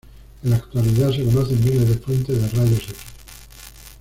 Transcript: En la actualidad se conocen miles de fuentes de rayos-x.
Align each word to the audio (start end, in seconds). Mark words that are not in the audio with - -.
En 0.43 0.49
la 0.49 0.55
actualidad 0.55 1.11
se 1.11 1.23
conocen 1.23 1.63
miles 1.63 1.87
de 1.87 1.95
fuentes 1.99 2.41
de 2.41 2.49
rayos-x. 2.57 2.95